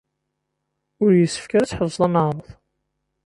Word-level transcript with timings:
Ur 1.03 1.11
yessefk 1.15 1.51
ara 1.53 1.63
ad 1.65 1.69
tḥebseḍ 1.69 2.01
aneɛruḍ. 2.05 2.47